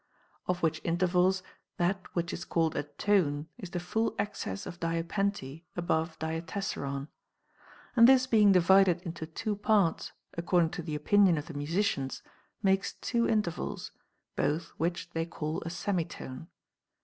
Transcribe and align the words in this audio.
Of 0.47 0.63
which 0.63 0.81
intervals, 0.83 1.43
that 1.77 2.01
which 2.15 2.33
is 2.33 2.43
called 2.43 2.75
a 2.75 2.81
tone 2.81 3.49
is 3.59 3.69
the 3.69 3.79
full 3.79 4.15
excess 4.17 4.65
of 4.65 4.79
diapente 4.79 5.63
above 5.75 6.17
diatessaron; 6.17 7.07
and 7.95 8.07
this 8.07 8.25
being 8.25 8.51
divided 8.51 9.01
into 9.03 9.27
two 9.27 9.55
parts, 9.55 10.11
according 10.33 10.71
to 10.71 10.81
the 10.81 10.95
opinion 10.95 11.37
of 11.37 11.45
the 11.45 11.53
musicians, 11.53 12.23
makes 12.63 12.93
two 12.95 13.27
intervals, 13.29 13.91
both 14.35 14.69
which 14.79 15.11
they 15.11 15.27
call 15.27 15.61
a 15.67 15.69
semitone. 15.69 16.47